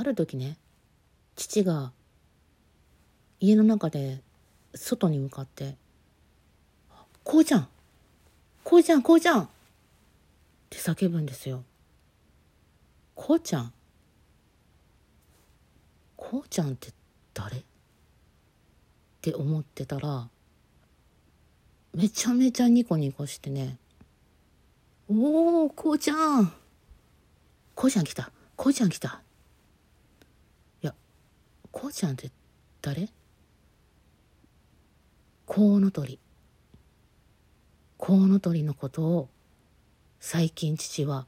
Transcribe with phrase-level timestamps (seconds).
[0.00, 0.56] ある時ね
[1.36, 1.92] 父が
[3.38, 4.22] 家の中で
[4.74, 5.76] 外に向かって
[7.22, 7.68] 「こうちゃん
[8.64, 9.48] こうちゃんこうちゃん!」っ
[10.70, 11.62] て叫ぶんですよ。
[13.14, 13.72] こうちゃん
[16.16, 16.94] こうちゃんって
[17.34, 17.58] 誰？
[17.58, 17.62] っ
[19.20, 20.30] て思ってたら
[21.92, 23.76] めちゃめちゃニコニコしてね
[25.12, 26.50] 「おおこうちゃん
[27.74, 29.20] こうちゃん来たこうちゃん来た」
[31.72, 32.30] こうちゃんって
[32.82, 33.08] 誰？
[35.46, 36.18] コウノトリ
[37.96, 39.28] コウノトリのことを
[40.18, 41.26] 最近父は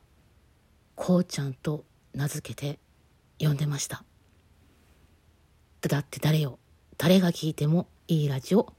[0.95, 1.85] こうちゃんと
[2.15, 2.79] 名付けて
[3.39, 4.05] 呼んでました。
[5.81, 6.59] だって誰よ？
[6.99, 8.73] 誰が聞いてもいいラジオ。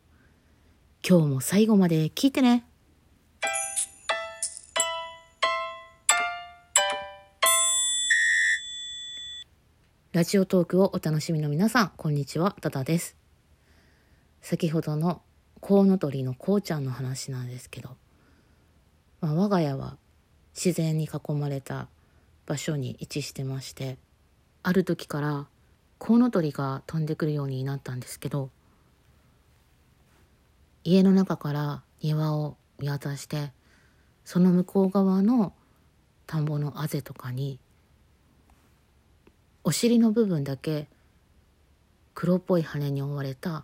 [1.08, 2.66] 今日も最後まで聞いてね。
[10.13, 13.17] ラジオトークをお楽しみの皆さんこんにちはダダです。
[14.44, 15.23] 先ほどの
[15.59, 17.97] コウノトリのこうちゃんの話なんですけど、
[19.22, 19.97] まあ、我が家は
[20.53, 21.88] 自然に囲まれた
[22.45, 23.97] 場所に位置してまして
[24.61, 25.47] ある時から
[25.97, 28.52] コウノトリが飛んでくるようになったんですけど
[30.83, 33.52] 家の中から庭を見渡して
[34.25, 35.53] その向こう側の
[36.27, 37.58] 田んぼのあぜとかに
[39.66, 40.88] お尻の部分だけ
[42.14, 43.64] 黒っぽい羽に覆われた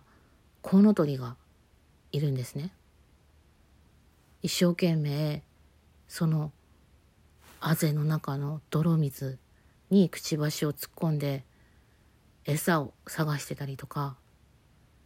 [0.62, 1.36] コウノトリが
[2.12, 2.72] いるんですね。
[4.42, 5.42] 一生懸命
[6.08, 6.52] その
[7.60, 9.38] あぜの中の泥水
[9.90, 11.44] にくちばしを突っ込んで
[12.46, 14.16] 餌を探してたりとか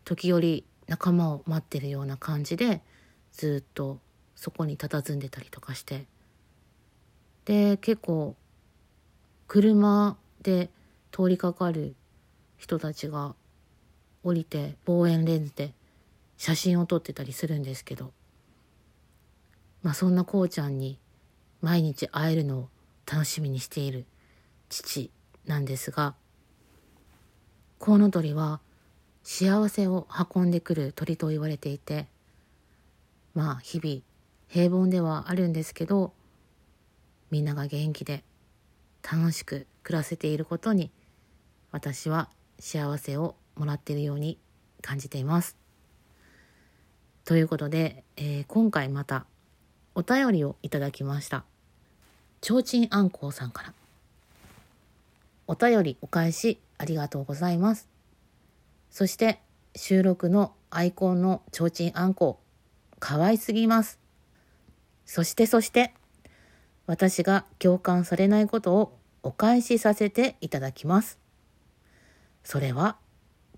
[0.05, 2.81] 時折仲間を待ってるような感じで
[3.33, 3.99] ずっと
[4.37, 6.07] そこに佇んでたりとかして
[7.45, 8.37] で結構
[9.49, 10.71] 車で
[11.15, 11.95] 通りかかる
[12.57, 13.37] 人たちが
[14.25, 15.73] 降りて望遠レンズで
[16.37, 18.11] 写真を撮ってたりするんですけど
[19.85, 20.99] まあそんなこうちゃんに
[21.63, 22.69] 毎日会えるのを
[23.07, 24.07] 楽しみにしている
[24.69, 25.13] 父
[25.47, 26.17] なんですが
[27.79, 28.59] コウノトリは
[29.23, 32.09] 幸せを運んでくる鳥と言われていて
[33.35, 34.01] まあ日々
[34.49, 36.13] 平凡ではあるんですけど
[37.31, 38.25] みんなが元気で
[39.01, 40.91] 楽しく暮らせていることに
[41.75, 42.29] 私は
[42.61, 44.39] 幸せをもらっているように
[44.81, 45.57] 感じています。
[47.25, 49.27] ということで、えー、今回また
[49.97, 51.43] お便りをいただきました。
[52.41, 53.75] ちょうちんあんこうさんから。
[55.49, 57.89] お便りお返しありがとうございます。
[58.89, 59.41] そして
[59.75, 62.39] 収録のアイコンのちょうちんあんこ
[63.01, 63.99] 可愛すぎます。
[65.07, 65.93] そしてそして
[66.87, 71.24] 私が共感されないことをお返しさせていただきます。
[72.45, 72.97] それは、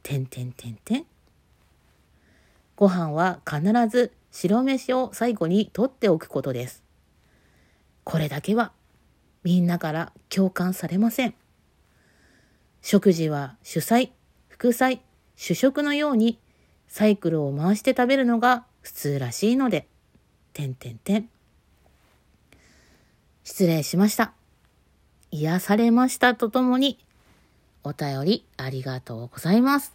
[0.02, 1.06] てんてんてんてん。
[2.76, 6.82] ご飯は必ず白飯を最後に取っておくことです。
[8.04, 8.72] これだけは
[9.42, 11.34] みんなから共感されません。
[12.82, 14.12] 食事は主菜、
[14.48, 15.02] 副菜、
[15.34, 16.38] 主食のように
[16.86, 19.88] サイクルを回して食べるのが普通らしいので、
[20.52, 21.28] てんてんてん。
[23.42, 24.32] 失礼しました。
[25.30, 26.98] 癒されましたとともに、
[27.86, 29.94] お便りありがとうございます。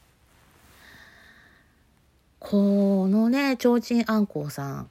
[2.39, 4.89] このね、ちょうちんあんこうさん。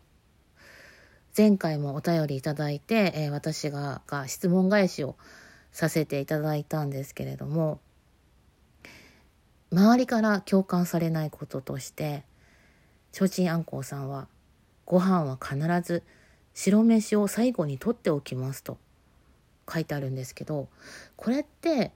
[1.34, 5.16] 前回もお便りいただいて、えー、私がが質問返しを
[5.72, 7.80] させていただいたんですけれども、
[9.72, 12.24] 周りから共感されないこととして、
[13.12, 14.28] ちょうちんあんこうさんは、
[14.84, 16.02] ご飯は必ず
[16.52, 18.76] 白飯を最後に取っておきますと
[19.72, 20.68] 書いてあるんですけど、
[21.16, 21.92] これって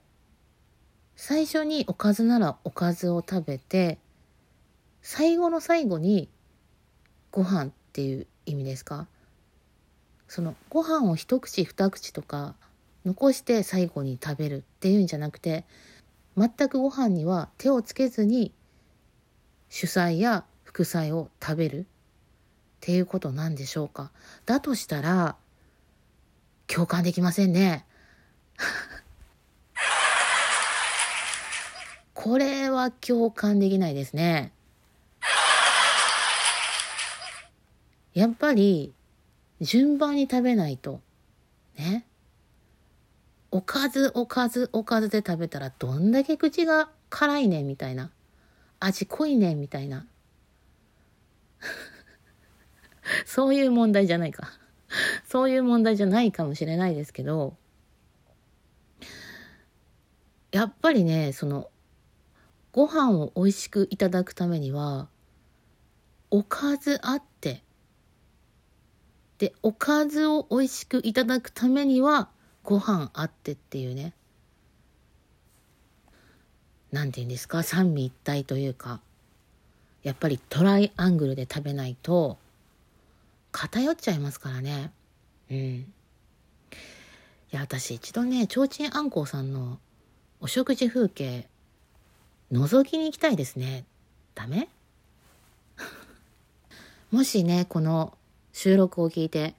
[1.15, 3.97] 最初におかずならおかずを食べて
[5.01, 6.29] 最後の最後に
[7.31, 9.07] ご飯っていう意味ですか？
[10.27, 12.55] そのご飯を一口二口とか
[13.05, 15.63] 残して最後に食べるっていうんじゃなくて
[16.35, 18.51] 全くご飯には手をつけずに
[19.69, 21.85] 主菜や副菜を食べるっ
[22.81, 24.11] ていうことなんでしょうか？
[24.45, 25.35] だとしたら
[26.67, 27.85] 共感できませんね。
[32.25, 34.51] これは共感できないですね。
[38.15, 38.95] やっぱり
[39.61, 41.01] 順番に食べないと
[41.77, 42.07] ね。
[43.51, 48.09] おかずおかずおかずで食べたらどんだけ口が辛いねみたいな。
[48.79, 50.07] 味濃いねみたいな。
[53.27, 54.49] そういう問題じゃないか。
[55.27, 57.55] そういう問題じゃないかもしれないですけど
[60.51, 61.69] やっぱりねその
[62.75, 65.07] ご飯を美味しくいただくためには
[66.29, 67.63] おかずあって。
[69.37, 72.27] でおかずを美味しくいただくためには
[72.63, 74.11] ご飯あってっていうね。
[76.91, 77.63] 何て言うんですか？
[77.63, 78.99] 三位一体というか。
[80.03, 82.37] やっぱりトライアングルで食べないと
[83.53, 84.91] 偏っちゃいますからね。
[85.49, 85.57] うん。
[85.57, 85.85] い
[87.51, 89.79] や私一度ね提灯あんこうさんの
[90.41, 91.47] お食事風景
[92.51, 93.85] 覗きに行きたいですね。
[94.35, 94.69] ダメ？
[97.11, 98.17] もしねこの
[98.53, 99.55] 収録を聞いて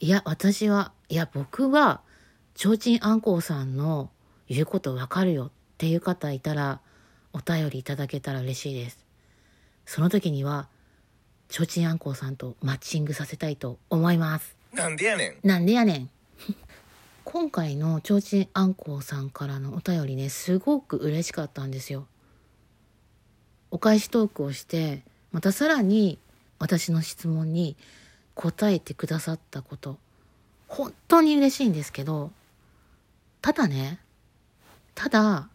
[0.00, 2.00] いや私はいや僕は
[2.54, 4.10] 提灯あんこうさんの
[4.48, 6.80] 言うことわかるよっていう方いたら
[7.32, 8.98] お便りいただけたら嬉しいです。
[9.86, 10.68] その時には
[11.48, 14.56] 提灯あんこうさんとマッチングさせたいと思います。
[14.72, 15.36] なんでやねん。
[15.42, 16.10] なんでやねん
[17.24, 22.06] 今回の提灯あんこうさんからのお便りねすごく嬉しかったんですよ。
[23.70, 26.18] お返しトークをしてまたさらに
[26.58, 27.76] 私の質問に
[28.34, 29.98] 答えてくださったこと
[30.68, 32.30] 本当に嬉しいんですけど
[33.42, 33.98] ただね
[34.94, 35.48] ただ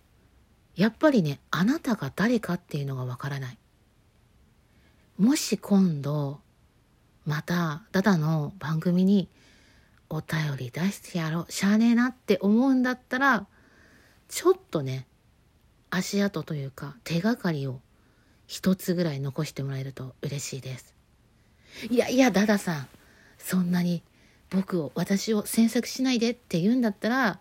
[0.75, 3.57] やっぱりねあなたが誰かっていうのがわからない。
[5.18, 6.39] もし今度
[7.25, 9.27] またダダの番組に
[10.10, 11.52] お便り出してやろう。
[11.52, 13.46] しゃあねえなって思うんだったら
[14.28, 15.08] ちょっとね
[15.90, 17.80] 足跡というか手がかりを
[18.48, 20.96] 一つぐらい残してもらえると嬉しいです。
[21.90, 22.88] いやいやダダさん
[23.38, 24.04] そんなに
[24.50, 27.40] 僕を私を詮索しないでって言うんだったら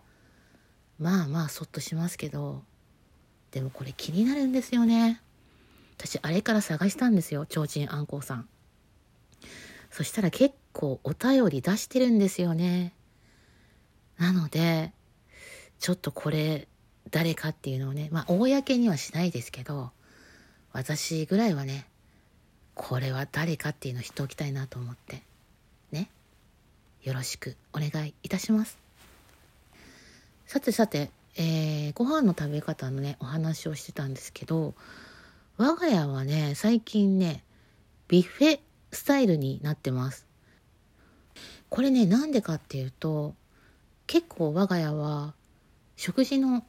[0.99, 2.63] まあまあそっとしますけど
[3.51, 5.21] でもこれ気になるんですよね。
[5.97, 8.47] 私あれから探したんですよ提灯あんこうさん。
[9.91, 12.93] そしたら結構お便り出してるんですよね。
[14.17, 14.91] なので
[15.79, 16.67] ちょっとこれ
[17.09, 19.91] 誰かっていうのをねまあ公にはしないですけど
[20.73, 21.87] 私ぐらいはね
[22.75, 25.23] これは誰かっていうのを知っておきたいなと思って
[25.91, 26.09] ね
[27.03, 28.77] よろしくお願いいたします。
[30.45, 34.73] さてさて、えー、ご飯の食べ方のねお話をしてたんですけど
[35.57, 37.43] 我が家はね最近ね
[38.07, 38.59] ビュッフェ
[38.91, 40.27] スタイルになってます。
[41.69, 43.35] これねなんでかっていうと
[44.07, 45.33] 結構我が家は
[45.95, 46.63] 食事の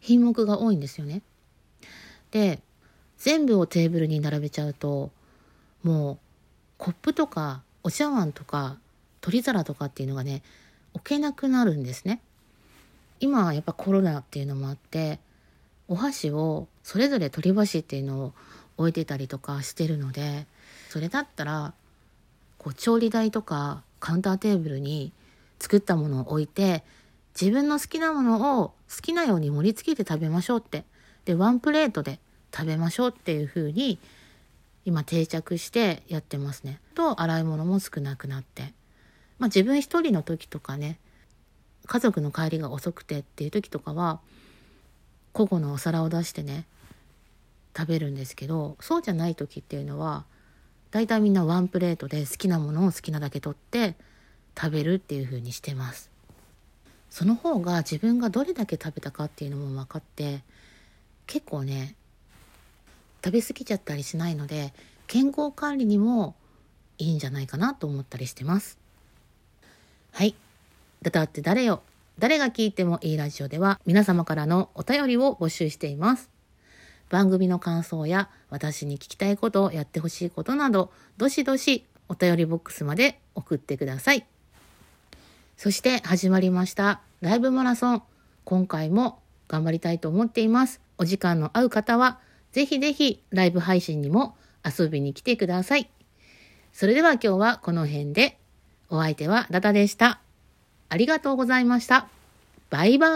[0.00, 1.22] 品目が多いんですよね。
[2.30, 2.60] で
[3.18, 5.10] 全部をテーブルに並べちゃうと
[5.82, 6.18] もう
[6.78, 8.78] コップとかお茶碗とか
[9.20, 10.42] 取り皿とかっていうのがね
[10.94, 12.20] 置けなくなるんですね。
[13.20, 15.18] 今はやっぱコロナっていうのもあって
[15.88, 18.32] お箸をそれぞれ取り箸っていうのを
[18.78, 20.46] 置いてたりとかしてるので
[20.88, 21.74] それだったら
[22.56, 25.12] こう調理台とかカウンターテーブルに
[25.58, 26.82] 作ったものを置いて
[27.38, 30.84] 自分の好きなものを好きなように盛り付けて食べましょうって
[31.24, 32.18] でワンプレートで
[32.54, 33.98] 食べましょうっていう風に
[34.84, 36.80] 今定着してやってますね。
[36.94, 38.72] と洗い物も少なくなって。
[39.38, 40.98] まあ自分一人の時とかね
[41.86, 44.20] 家族の帰りが遅くてっていう時とかは
[45.32, 46.64] 個々のお皿を出してね
[47.78, 50.24] 食べるんですけどそうじゃない時っていうのは
[50.90, 53.94] 大体みんなワンプレートで好きなものを好きなだけ取って
[54.60, 56.10] 食べるっていう風にしてます。
[57.08, 60.42] その方が自分がどれだけ食べたかっていうのも分かって
[61.26, 61.94] 結構ね
[63.24, 64.74] 食べ過ぎちゃったりしないので
[65.06, 66.34] 健康管理にも
[66.98, 68.78] いいんじゃないかなと思ったりしてます。
[70.12, 70.34] はい。
[71.02, 71.82] だだって誰よ。
[72.18, 76.37] 誰が聞いてもいいラジオでは皆様からのお便りを募集しています。
[77.10, 84.26] 番組の感想や私に聞きたいことをやってほしいことなどどしどしお便りボックスまで送ってください
[85.56, 88.02] そして始まりましたライブマラソン
[88.44, 92.18] 今回も頑張りたいと思っていますお時間の合う方は
[92.52, 95.90] ぜひぜひライブ配信にも遊びに来てください。
[96.72, 98.38] それでは今日はこの辺で、
[98.90, 100.20] お相手はダダでした。
[100.88, 102.08] ありがとうございました。
[102.70, 103.06] バイバ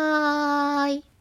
[0.86, 1.11] ーイ。